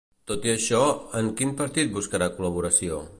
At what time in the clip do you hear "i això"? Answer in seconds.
0.47-0.79